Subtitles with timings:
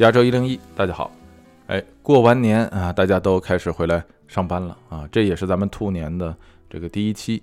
[0.00, 1.12] 加州一零一，大家好。
[1.66, 6.34] 哎，过完年啊，大家都开始回来上班了啊，这也是咱们兔年的
[6.70, 7.42] 这个第一期。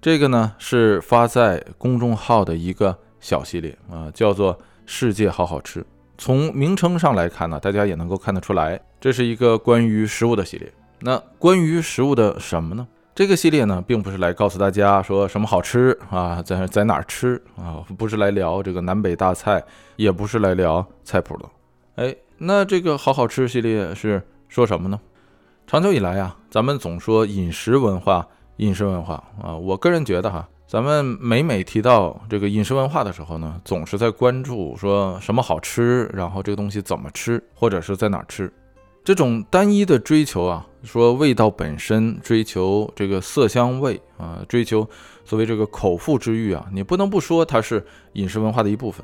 [0.00, 4.56] 这个呢是发在公众号的一个小系列啊，叫做
[4.86, 5.84] “世界好好吃”。
[6.16, 10.72] 从名称上来看呢，大家也能够看得出来，这是一个关于食物的系列。
[11.00, 12.86] 那关于食物的什么呢？
[13.16, 19.60] 这个系列呢，并不是来告诉大家说什么好吃啊，在在哪儿吃啊，不是来聊这个南北大菜，
[19.96, 21.44] 也不是来聊菜谱的。
[21.96, 25.00] 哎，那这个好好吃系列是说什么呢？
[25.66, 28.26] 长久以来啊，咱们总说饮食文化，
[28.58, 38.52] 饮食文化啊，我个人觉得哈，咱们每每提到这个饮食文化的时候呢，总是在关注说什么好吃，然后这个东西怎么吃，或者是在哪吃。
[39.02, 44.86] 这种单一的追求啊，说味道本身，追求这个色香味啊，追求
[45.24, 49.02] 所谓这个口腹之欲啊，你不能不说它是饮食文化的一部分。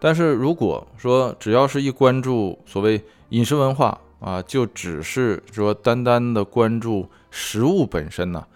[0.00, 8.46] 但是如果说只要是一关注所谓饮食文化啊，就只是说单单的关注食物本身呢，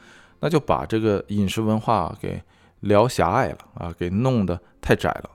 [0.40, 2.40] 那就把这个饮食文化给
[2.80, 5.30] 聊狭隘了啊，给弄得太窄了。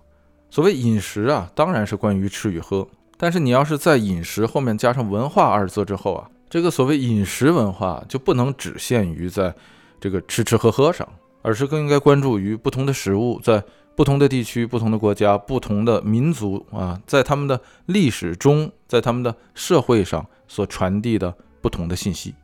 [0.49, 2.87] 所谓饮食啊，当然是关于吃与喝。
[3.17, 9.53] 但是你要是在饮食后面加上文化二字之后啊，这个所谓饮食文化就不能只限于在
[9.99, 11.07] 这个吃吃喝喝上，
[11.41, 13.63] 而是更应该关注于不同的食物在
[13.97, 22.35] 不同的地区、不同的国家、不同的民族啊，在他们的历史中，在他们的社会上所传递的不同的信息。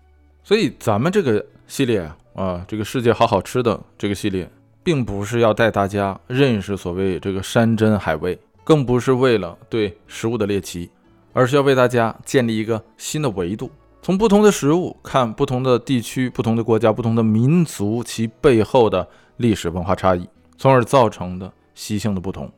[0.43, 4.49] 所以咱们这个系列啊，这个世界好好吃的这个系列，
[4.83, 8.35] 并不是要带大家认识所谓这个山珍海味。
[8.63, 10.89] 更不是为了对食物的猎奇，
[11.33, 13.69] 而是要为大家建立一个新的维度，
[14.01, 19.07] 从不同的食物看不同的地区、不同的国家、不同的民族其背后的
[19.37, 22.51] 历史文化差异，从而造成的习性的不同。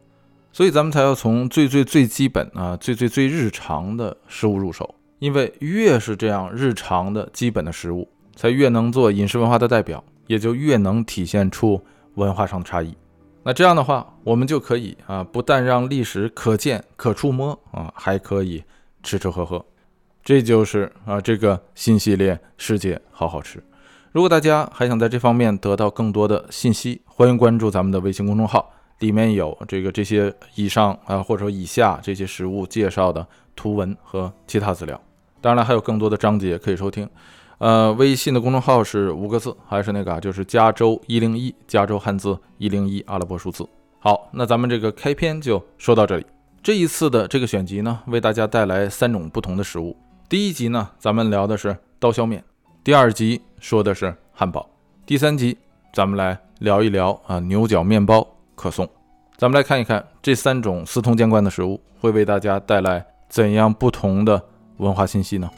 [0.52, 11.84] 所以咱们才要从最最最基本啊、最最最日常的食物入手，因为越是这样日常的基本的食物，才越能做饮食文化的代表，也就越能体现出
[12.14, 12.96] 文化上的差异。
[13.44, 18.64] 那这样的话，我们就可以啊，不但让历史可见可触摸啊，还可以
[19.04, 19.64] 吃吃喝喝。
[20.24, 23.62] 这就是啊，这个新系列世界好好吃。
[24.16, 33.28] 如果大家还想在这方面得到更多的信息，欢迎关注咱们的微信公众号，里面有这个这些以上啊，或者说以下这些食物介绍的
[33.58, 34.98] 图文和其他资料。
[35.42, 37.06] 当然了，还有更多的章节可以收听。
[37.58, 43.68] 呃，微信的公众号是五个字，还是那个，就是加州一零一，加州汉字一零一阿拉伯数字。
[44.00, 46.26] 好，那咱们这个开篇就说到这里。
[46.64, 49.94] 这一次的这个选集呢，为大家带来三种不同的食物。
[50.30, 52.40] 第一集呢，咱们聊的是刀削面；
[52.86, 54.62] 第二集说的是汉堡；
[55.08, 55.58] 第三集
[55.92, 58.88] 咱们来聊一聊啊牛角面包可颂。
[59.38, 64.40] 咱们来看一看这三种司空见惯的食物会为大家带来怎样不同的
[64.78, 65.50] 文化信息呢？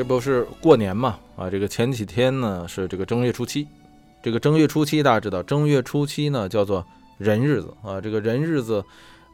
[0.00, 1.18] 这不是过年嘛？
[1.36, 3.68] 啊，这个前几天呢是这个正月初七。
[4.22, 6.82] 这个正月初七大家知道，正月初七呢叫做
[7.18, 8.00] 人日子啊。
[8.00, 8.82] 这个人日子，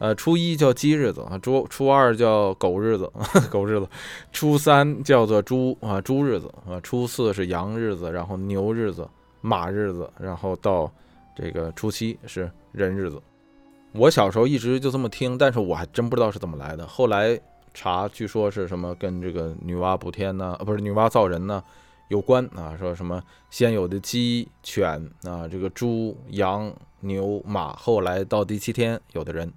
[0.01, 3.09] 呃，初一叫鸡日子啊，初初二叫狗日子，
[3.49, 3.89] 狗日子。
[4.33, 6.81] 初三叫做猪啊，猪日子啊。
[6.81, 9.09] 初四是羊日子，然后牛日子、
[9.43, 10.91] 马日子，然后到
[11.37, 13.23] 这个初七是人日子。
[13.93, 16.85] 我小时候一直就这么听，但是我还真不知道是怎么来的。
[16.89, 17.41] 后来。
[17.77, 20.57] 查，据说是什么跟这个女娲补天呢？
[20.59, 21.63] 啊，不是女娲造人呢，
[22.09, 22.75] 有关啊。
[22.79, 29.53] 说什么先有的鸡犬啊，这个猪羊牛马，后来到第七天有的人，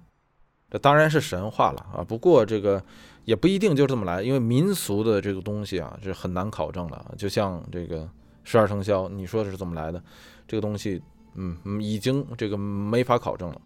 [0.70, 2.04] 这当然是神话了啊。
[2.04, 2.84] 不过这个
[3.24, 7.14] 也不一定就这么来，因为民俗的这个东西啊，是很难考证的。
[7.16, 8.06] 就像这个
[8.44, 10.02] 十二生肖，你说是怎么来的？
[10.46, 11.00] 这个东西，
[11.36, 13.60] 嗯，已经这个没法考证了。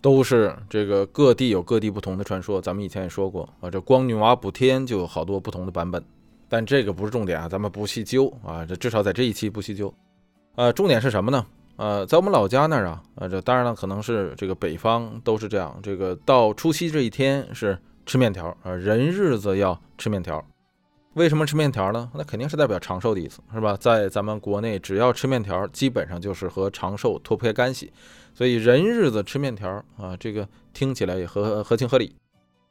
[0.00, 6.02] 都是这个各地有各地不同的传说，咱们以前也说过啊，这光女娲补天就有好多不同的版本，
[6.48, 9.92] 但这个不是重点啊，咱们不细究啊，这至少在这一期不细究。
[10.54, 11.44] 呃，重点是什么呢？
[11.76, 20.42] 呃，在我们老家那儿啊，呃，这当然了，可能是这个北方都是这样，这个到除夕这一天是吃面条啊，人日子要吃面条。
[21.16, 22.10] 为什么吃面条呢？
[22.12, 23.74] 那肯定是代表长寿的意思，是吧？
[23.80, 27.90] 在咱们国内，只要吃面条，基本上就是和长寿脱不开干系。
[28.34, 32.14] 所以人日子吃面条啊，这个听起来也合合情合理。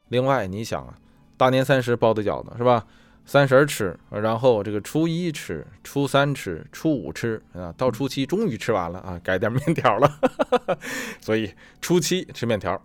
[0.10, 0.94] 另外，你想啊，
[1.36, 2.86] 大年三十包的饺子是吧？
[3.26, 10.20] 三十吃，然后这个初一吃，初三吃，初五吃啊，到初七终于吃完了啊，改点面条了，
[11.20, 11.52] 所以
[11.82, 12.80] 初七吃面条。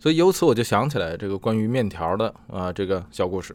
[0.00, 3.54] 所以由此我就想起来这个关于面条的啊这个小故事。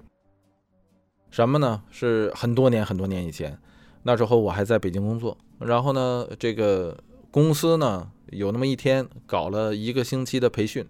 [1.31, 1.81] 什么呢？
[1.89, 3.57] 是很多年很多年以前，
[4.03, 6.95] 那时候我还在北京工作，然后呢，这个
[7.31, 10.85] 公司呢有那么一天搞了一个星期的培训，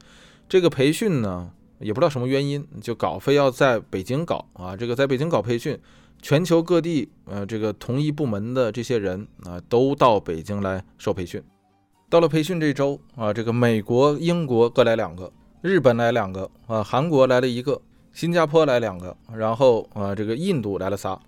[0.50, 1.52] 这个培训呢。
[1.84, 5.76] 也不知道什么原因，就搞非要在北京搞啊，这个在北京搞培训，
[6.22, 11.42] 全球各地呃这个同一部门的这些人啊都到北京来受培训。
[12.08, 17.82] 到了培训这周啊，这个美国、英国各来两个，日本来两个啊，韩国来了一个，
[18.14, 21.20] 新加坡来两个，然后啊这个印度来了仨，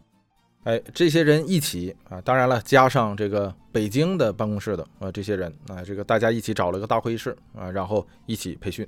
[0.63, 8.87] 哎，这些人一起啊，当然了，加上这个北京的办公室的啊这些人啊，这个大家一起找了个大会议室啊，然后一起培训。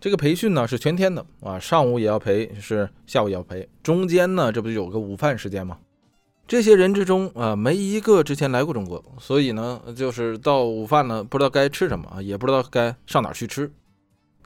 [0.00, 5.78] 这个培训呢是全天的啊，上午也要培，是下午也要培，中间呢这不就有个午饭时间吗？
[6.46, 13.70] 这些人之中啊，没一个之前来过中国，所以呢，就是到午饭呢不知道该吃什么啊，也不知道该上哪去吃，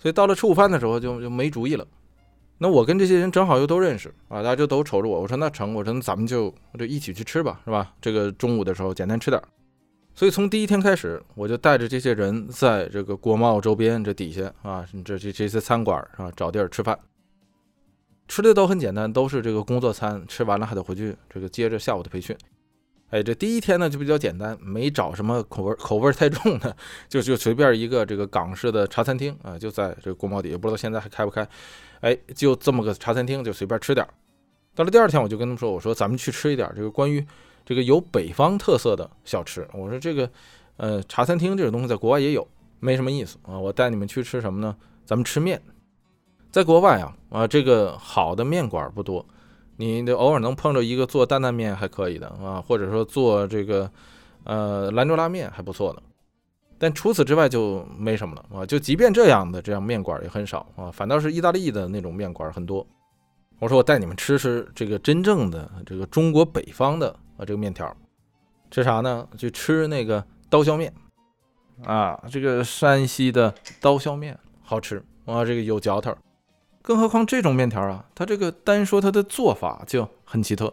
[0.01, 1.87] 所以到了吃午饭的时候就就没主意了。
[2.63, 6.49] 那我跟这些人正好又都认识啊，大家就都瞅着我，我说那成，我说那咱们就
[6.79, 7.93] 就一起去吃吧，是吧？
[8.01, 9.43] 这个中午的时候简单吃点。
[10.15, 16.97] 所以从第一天开始，我就带着这些人在这个国贸周边这底下啊，这这这些餐馆啊找地儿吃饭，
[18.29, 22.37] 吃的都很简单，都是这个工作餐，吃完了还得回去这个接着下午的培训。
[23.13, 26.75] 哎，这第一天呢就比较简单，没找什么口味口味太重的，
[27.09, 31.47] 就就随便一个这个港式的茶餐厅啊，就在这个国贸底下，不知道现在还开不开。
[32.01, 34.05] 哎，就这么个茶餐厅，就随便吃点。
[34.75, 37.25] 到了第二天，我就跟他们说，我说咱们去吃一点这个关于。
[37.65, 40.29] 这个有北方特色的小吃，我说这个，
[40.79, 42.45] 呃，茶餐厅这种东西在国外也有，
[42.81, 43.57] 没什么意思啊。
[43.57, 44.75] 我带你们去吃什么呢？
[45.05, 45.63] 咱们吃面。
[46.51, 49.25] 在国外啊，啊，这个好的面馆不多，
[49.85, 53.91] 你偶尔能碰着一个做担担面还可以的啊，或者说做这个，
[54.45, 56.03] 呃，兰州拉面还不错的。
[56.79, 58.67] 但除此之外就没什么了啊。
[58.67, 62.87] 就即便这样的这样面馆也很少啊，反倒是意大利的那种面馆很多。
[63.59, 67.15] 我说我带你们吃吃这个真正的这个中国北方的。
[67.39, 67.97] 啊，这个面条
[68.71, 69.27] 吃啥呢？
[69.39, 70.93] 就吃那个刀削面
[71.85, 76.15] 啊，这个山西的刀削面好吃啊，这个有嚼头。
[76.83, 80.73] 更何况这种面条啊，它这个单说它的做法就很奇特。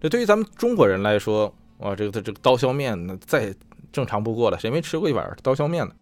[0.00, 3.54] 这对于咱们中国人来说，哇，这个它这个刀削面那再
[3.92, 5.94] 正常不过了，谁没吃过一碗刀削面呢？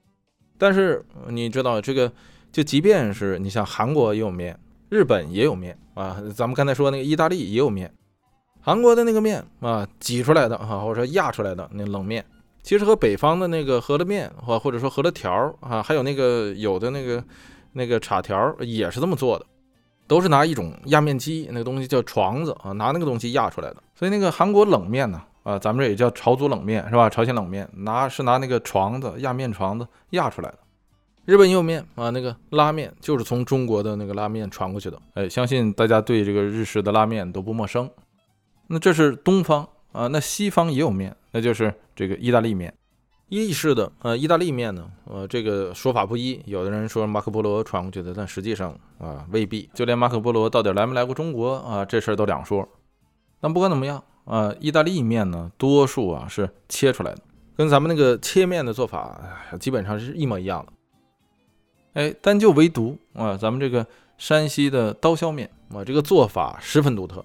[0.57, 2.11] 但是你知道，这个
[2.53, 4.59] 就即便是你像韩国也有面，
[4.89, 7.93] 日本也有面啊，咱们刚才说那个意大利也有面。
[8.61, 12.25] 韩国的那个面啊，挤出来的哈，或者说压出来的那冷面，
[12.63, 17.25] 其实和北方的那个饸饹面或或者说饸饹条啊，还有那个有的那个
[17.73, 19.47] 那个叉条也是这么做的，
[20.07, 23.77] 都是拿一种压面机，那个东西叫床子啊，拿那个东西压出来的。
[23.95, 27.09] 所以那个韩国冷面呢，啊，咱们这也叫朝族冷面是吧？
[27.09, 30.59] 朝鲜冷面拿是拿那个床子压面床子压出来的。
[31.27, 34.99] 日本也有面啊，那个拉面就是从中国的那个拉面传过去的。
[35.15, 37.89] 哎，相信大家对这个日式的拉面都不陌生。
[38.67, 42.73] 那这是东方啊，那西方也有面，那就是这个意大利面。
[43.31, 49.71] 意式的呃意大利面呢，呃这个说法不一，有的人说马可波罗传过去的，但实际上啊未必。
[49.73, 52.69] 就连马可波罗到底来没来过中国啊，这事儿都两说。
[53.41, 57.23] 那不管怎么样啊，意大利面呢，多数啊是切出来的，
[57.57, 59.21] 跟咱们那个切面的做法
[59.59, 60.73] 基本上是一模一样的。
[61.95, 63.87] 哎，但就唯独啊，咱们这个
[64.19, 67.25] 山西的刀削面啊，这个做法十分独特。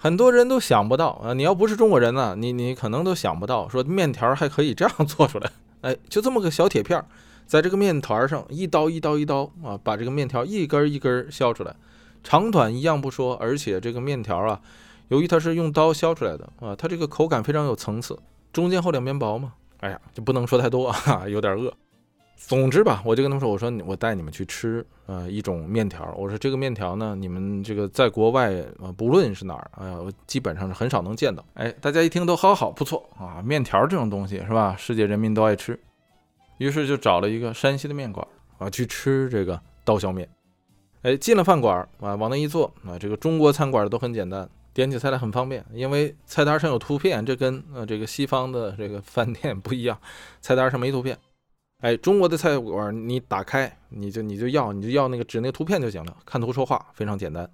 [0.00, 1.34] 很多人都想不到啊！
[1.34, 5.50] 你要不是中国人呢，你你可能都想不到，说面条还可以这样做出来。
[5.82, 7.04] 哎，就这么个小铁片，
[7.46, 11.74] 在这个面团上一刀一刀一刀啊，把这个面条一根一根削出来，
[12.22, 14.60] 长短一样不说，而且这个面条啊，
[15.08, 18.16] 由于它是用刀削出来的啊，它这个口感非常有层次，
[18.52, 19.54] 中间厚两边薄嘛。
[19.80, 21.72] 哎呀，就不能说太多啊， 有点饿。
[22.38, 26.14] 总之吧，我就跟他们说，我说我带你们去吃，呃，一种面条。
[26.16, 31.44] 我说这个面条呢，你们这个在国外啊，不论是哪儿，哎呀，基本上是很少能见到。
[31.54, 34.74] 哎，大家一听都好好不错啊，面条这种东西是吧？
[34.78, 35.78] 世界人民都爱吃。
[36.58, 38.26] 于是就找了一个山西的面馆
[38.58, 40.26] 啊，去吃这个刀削面。
[41.02, 49.98] 哎，进了饭馆啊，往那一坐啊，这个中国餐馆都很简单，点起菜来很方便，因为菜单上有图片，这跟呃这个西方的这个饭店不一样，
[50.40, 51.18] 菜单上没图片。
[51.80, 57.48] 哎，中国的菜馆你打开，你就你就要你就要那个指那个图片就行了，看图说话非常简单。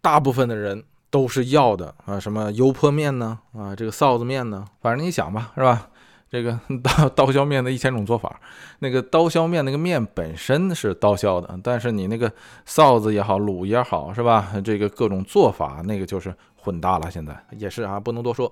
[0.00, 3.38] 大部分的人都是要的啊，什么油泼面呢？
[3.52, 4.64] 啊，这个臊子面呢？
[4.80, 5.90] 反正你想吧，是吧？
[6.30, 8.40] 这个 刀刀削面的一千种做法，
[8.78, 12.32] 那个刀削面那个面本身是刀削的，但是你那个
[12.66, 14.52] 臊子也好，卤也好，是吧？
[14.64, 17.10] 这个各种做法，那个就是混搭了。
[17.10, 18.50] 现在也是啊，不能多说。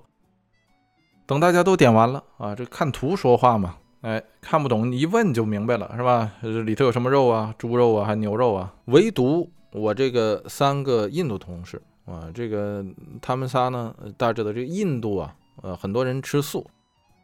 [1.25, 6.31] 等大家都点完了啊，这看图说话嘛，哎，看不懂一问就明白了，是吧？
[6.41, 7.53] 里头有什么肉啊？
[7.57, 8.73] 猪肉啊，还牛肉啊？
[8.85, 12.85] 唯独我这个三个印度同事啊，这个
[13.21, 16.65] 他们仨呢，大致的这个印度啊，呃，很多人吃素。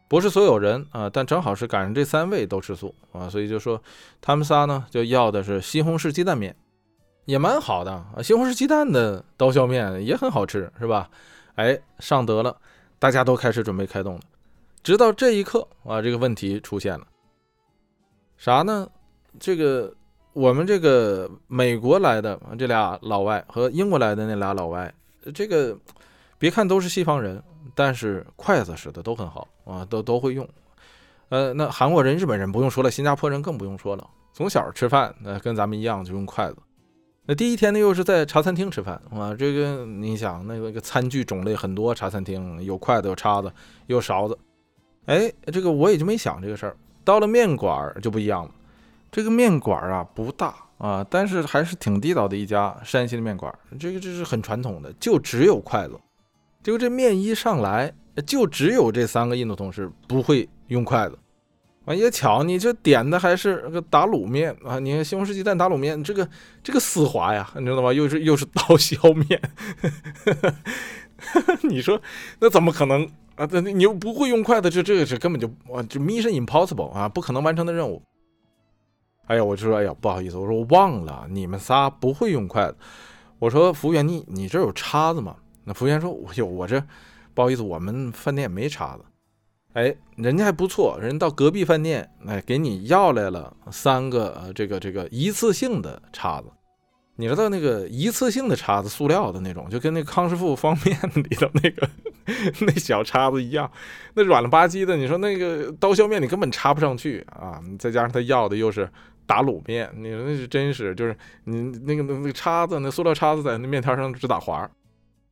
[0.06, 3.80] 不是所有人啊，但正好是赶上这三位都吃素啊，所以就说
[4.20, 6.54] 他们仨呢就要的是西红柿鸡蛋面，
[7.24, 8.20] 也蛮好的啊。
[8.22, 11.08] 西红柿鸡蛋的刀削面也很好吃，是吧？
[11.54, 12.56] 哎，上得了，
[12.98, 14.20] 大家都开始准备开动了。
[14.84, 17.06] 直到这一刻啊，这个问题出现了，
[18.36, 18.86] 啥呢？
[19.40, 19.92] 这个
[20.34, 24.92] 我们这个美国来的这俩老外和英国来的那俩老外，
[25.34, 25.76] 这个
[26.38, 27.42] 别看都是西方人。
[27.74, 30.46] 但是筷子使的都很好啊，都都会用。
[31.30, 34.06] 呃，那韩国人、日本人不用说了，新加坡人更不用说了。
[34.34, 36.56] 从小吃饭，那跟咱们一样就用筷子。
[37.24, 39.34] 那第一天呢，又是在茶餐厅吃饭啊。
[39.34, 43.50] 这个你想，那个餐具种类很多，茶餐厅有筷子、有叉子、
[43.86, 44.38] 有勺子。
[45.06, 46.76] 哎，这个我也就没想这个事儿。
[47.04, 48.50] 到了面馆就不一样了。
[49.12, 53.52] 这个面馆啊不大啊，但是还是挺地道的一家山西的面馆。
[53.78, 55.98] 这个这是很传统的，就只有筷子。
[56.62, 57.92] 结果这面一上来，
[58.26, 61.18] 就只有这三个印度同事不会用筷子。
[61.84, 64.78] 啊，也巧，你这点的还是个打卤面啊！
[64.78, 66.26] 你看西红柿鸡蛋打卤面，这个
[66.62, 67.92] 这个丝滑呀，你知道吗？
[67.92, 69.38] 又是又是刀削面，
[71.68, 72.00] 你说
[72.40, 73.46] 那怎么可能啊？
[73.46, 78.02] 对你又不会用筷子，这这个是根本就啊，就 mission impossible 啊，不可能完成的任务。
[79.26, 82.76] 哎呀，我就说，哎呀，不好意思，我说我忘了，你们仨不会用筷子。
[83.38, 85.36] 我说服务员，你你这有叉子吗？
[85.64, 86.82] 那服务员说：“我有，我这
[87.32, 89.04] 不好意思，我们饭店没叉子。
[89.72, 96.48] 哎，人家还不错，人到隔壁饭店，哎，给你要来了三个呃，这个这个一次性的叉子。
[97.16, 101.88] 你知道那个一次性的叉子，塑料的那种，就跟那康师傅方便 里头那个
[102.60, 103.70] 那小叉子一样，
[104.14, 104.96] 那软了吧唧的。
[104.96, 107.60] 你说那个刀削面你根本插不上去啊！
[107.78, 108.88] 再加上他要的又是
[109.26, 114.68] 打卤面，你说那是真是就是你那个那个叉子，那塑料叉子在那面条上直打滑。”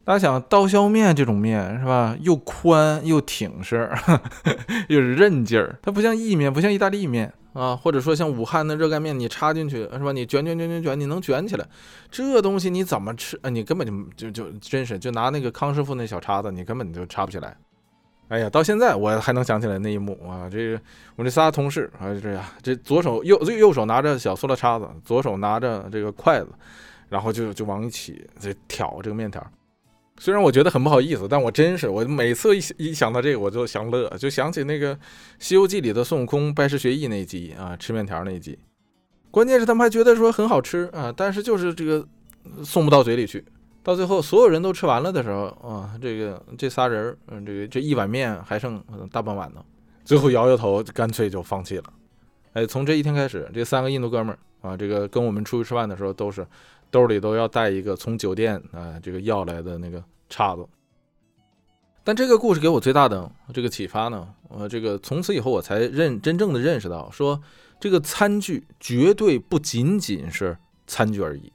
[0.04, 2.16] 大家想刀削面这种面是吧？
[2.21, 3.88] 又宽又挺实，
[4.88, 5.78] 又是韧劲儿。
[5.80, 10.11] 它不像意面，不像意大利面啊，或者说像武汉的热干面，你插进去是吧？
[10.11, 11.64] 你卷卷卷卷卷，你能卷起来。
[12.11, 13.49] 这东西你怎么吃啊？
[13.49, 17.56] 你根本就就就真是就拿那个康师傅那小叉子，你根本就插不起来。
[18.26, 20.49] 哎呀，到现在我还能想起来那一幕啊！
[20.50, 20.80] 这个
[21.14, 26.49] 我这仨同事啊，就这呀，这左手右右手拿着小塑料叉子，左手拿着这个筷子，
[27.09, 29.40] 然后就就往一起这挑这个面条。
[30.23, 34.95] 虽然我觉得很不好意思，但我真是我每次一一想到这个我就想乐，就想起那个
[35.41, 38.57] 《西游记》里的孙悟空拜师学艺那一集啊，吃面条那一集。
[39.33, 42.07] 关键是他们还觉得说很好吃啊，但是就是这个
[42.62, 43.45] 送不到嘴里去。
[43.83, 49.61] 到最后所有人都吃完了的时候啊，这个这仨人嗯，这个这一碗面还剩大半碗呢，
[50.05, 51.85] 最后摇摇头，干脆就放弃了。
[52.52, 56.47] 哎，从这一天开始，这三个印度哥们儿啊，这个跟我们出去吃饭的时候都是
[56.92, 60.00] 兜里都要带一个从酒店啊这个要来的那个。
[60.34, 60.66] 叉子，
[62.02, 67.38] 但这个故事给我最大的这个启发呢，呃，这个从此以后我才认真正的认识到，说
[67.78, 70.56] 这个餐具绝对不仅仅是
[70.87, 71.52] 餐具而已。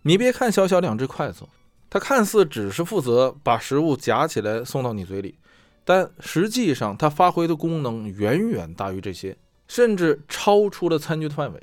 [0.00, 1.44] 你别看小小两只筷子，
[1.90, 5.38] 它看似只是负责把食物夹起来送到你嘴里，
[5.84, 11.62] 但实际上它发挥的功能远远大于这些，甚至超出了餐具的范围。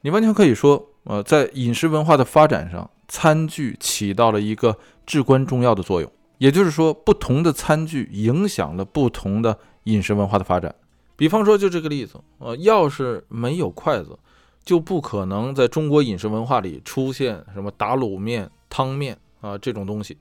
[0.00, 2.88] 你完全可以说，呃，在饮食文化的发展上。
[3.10, 10.74] 餐具起到了一个至关重要的作用，也就是说，不同的餐具影响了不同的饮食文化的发展。
[11.16, 14.18] 比方说，就这个例子，呃，要是没有筷子，
[14.62, 20.18] 就不可能在中国饮食文化里出现什么打卤面、汤面啊这种东西。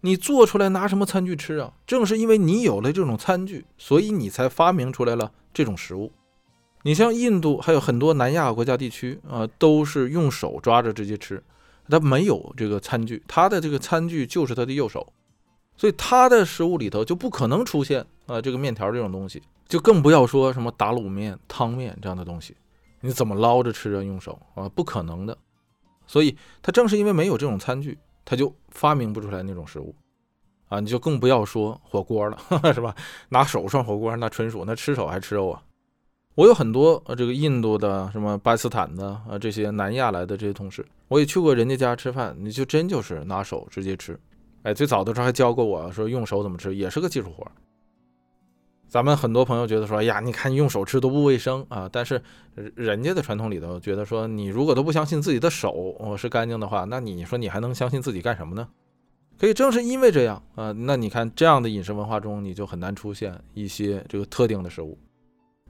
[0.00, 1.70] 你做出来拿什么餐具吃啊？
[1.86, 6.10] 正是因为你有了这种餐具，所以你才发明出来了这种食物。
[6.86, 11.42] 你像印度，还有很多南亚国家地区啊，都是用手抓着直接吃。
[11.88, 15.10] 他没有这个餐具，他的这个餐具就是他的右手，
[15.78, 22.54] 所以他的食物里头就不可能出现啊这个面条这种东西，就更不要说什么打卤面、汤面这样的东西，
[23.00, 24.02] 你怎么捞着吃啊？
[24.02, 25.36] 用手啊，不可能的。
[26.06, 29.94] 所以他正是因为没有这种餐具，他就发明不出来那种食物
[30.68, 32.38] 啊，你就更不要说火锅了，
[32.74, 32.94] 是吧？
[33.30, 35.62] 拿手涮火锅那纯属那吃手还吃肉啊。
[36.34, 44.18] 我有很多呃，这个印度的、什么巴基斯坦的啊，这些南亚来的这些同事，我也去过人家家吃饭，你就真就是拿手直接吃。
[44.62, 47.46] 哎，最早的时候还教过我说用手怎么吃，也是个技术活。
[48.88, 51.88] 咱们很多朋友觉得说，哎呀，你看用手吃都不卫生啊。
[51.92, 52.20] 但是
[52.74, 58.68] 人家的传统里头觉得说，你如果都不相信自己的手是干净的话，那你说你还能相信自己干什么呢？
[59.38, 64.98] 可以正是因为这样啊，那你看这样的饮食文化中，你就很难出现一些这个特定的食物。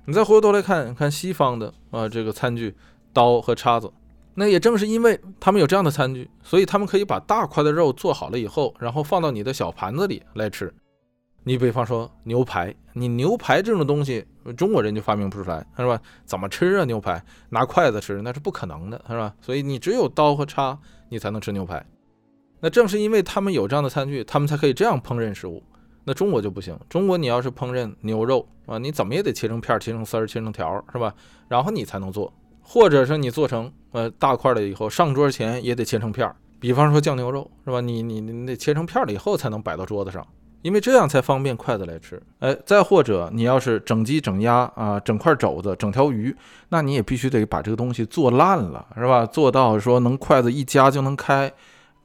[0.06, 2.74] 你再回头来看看西方的啊这个餐具，
[3.12, 3.90] 刀和叉子，
[4.34, 10.72] 那也正是因为他们有这样的餐具，所以他们可以把大块的肉做好了以后，然后放到你的小盘子里来吃。
[11.46, 14.24] 你比方说牛排，你牛排这种东西，
[14.56, 16.00] 中国人就发明不出来，是吧？
[16.24, 16.84] 怎么吃啊？
[16.84, 19.34] 牛排拿筷子吃那是不可能的，是吧？
[19.40, 21.84] 所以你只有刀和叉，你才能吃牛排。
[22.60, 25.62] 那正是因为他们有这样的餐具，他们才可以这样烹饪食物。
[26.04, 31.14] 那中国就不行，中国你要是烹饪牛肉啊，你怎么也得切成片、切成丝儿、切成条，是吧？
[31.48, 32.32] 然后你才能做，
[32.62, 36.36] 或者是你做成呃大块了以后，上桌前也得切成片儿。
[36.60, 37.80] 比方说酱牛肉，是吧？
[37.80, 40.26] 你你你得切成片儿了以后才能摆到桌子上。
[40.62, 46.34] 因为这样才方便筷子来吃，哎，再或者你要是整鸡、整鸭啊，整块肘子、整条鱼，
[46.70, 49.26] 那你也必须得把这个东西做烂了，是吧？
[49.26, 51.52] 做到说能筷子一夹就能开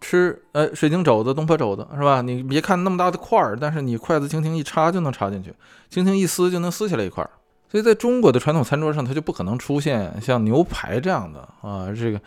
[0.01, 2.21] 吃，呃，水晶肘子、东坡肘子，是吧？
[2.21, 5.53] 你别看那么大的块儿，但是你筷子轻轻一插就能插进去，
[5.89, 7.29] 轻轻一撕就能撕下来一块儿。
[7.69, 12.19] 所以在中国的传统餐桌上，它就不可能出现像牛排这样的啊，这个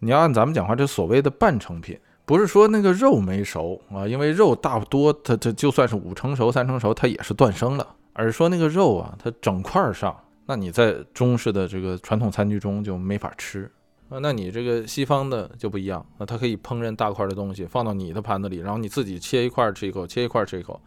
[0.00, 1.98] 你要按咱们讲话，这所谓的半成品。
[2.24, 7.86] 不是说那个肉没熟啊，因为肉大多它它就算是五成熟、三成熟，它也是断生了。
[8.12, 13.70] 而是说那个肉啊，它整块上，那你在中式的这个传统餐具中就没法吃
[14.10, 14.18] 啊。
[14.20, 20.78] 那你这个西方的就不一样啊，它可以烹饪大块的东西放到你的盘子里，然后你自己切一块吃一口，切一块吃一口。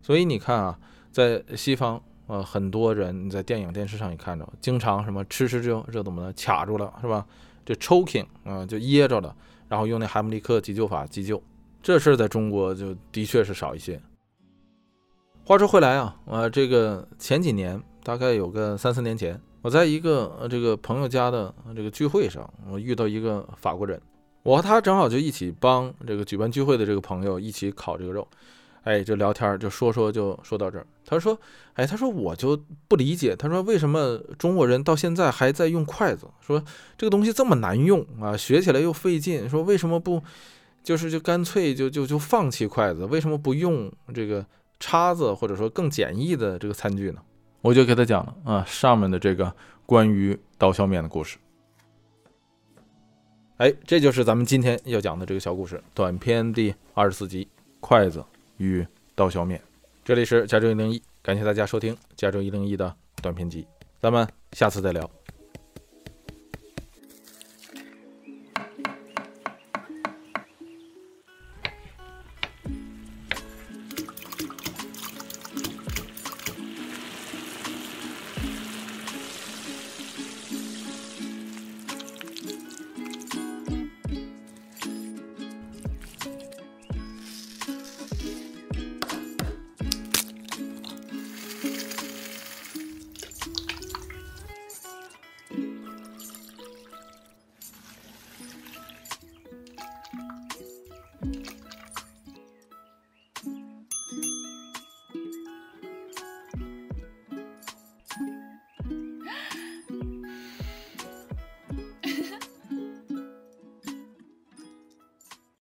[0.00, 0.78] 所以你看啊，
[1.10, 7.26] 在西方呃，很多人你在电影电视上也看着，经常什么吃吃就这怎么的卡住了是吧？
[7.66, 9.36] 这 choking 啊，就噎着了。
[9.68, 11.42] 然后用那海姆立克急救法急救，
[11.82, 13.98] 这事儿在中国就的确是少一些。
[15.44, 24.00] 话说回来啊，呃，这个前几年大概有个三四年前，我在一个这个朋友家的这个聚会上，我遇到一个法国人，
[24.42, 28.26] 我和他正好就一起帮这个举办聚会的这个朋友一起烤这个肉。
[28.82, 30.84] 哎，就聊天，就说说，就说到这儿。
[31.06, 31.38] 他说
[31.74, 36.26] ：“哎，他说我就不理解，他说为什么中国人到现在还在用筷子？
[36.40, 36.60] 说
[36.98, 39.48] 这个东西这么难用啊，学起来又费劲。
[39.48, 40.20] 说为什么不，
[40.82, 43.04] 就是就干脆就就就放弃筷子？
[43.04, 44.44] 为什么不用这个
[44.80, 47.20] 叉子，或者说更简易的这个餐具呢？”
[47.62, 49.54] 我就给他讲了啊，上面的这个
[49.86, 51.38] 关于刀削面的故事。
[53.56, 57.48] 哎，这就是咱们今天要讲的这个小故事，短篇第二十四集，
[57.80, 58.22] 筷子。
[58.58, 59.60] 与刀削面，
[60.04, 63.66] 这里是加州一零一，感谢大家收听加州一零一的短片集，
[64.00, 65.10] 咱们下次再聊。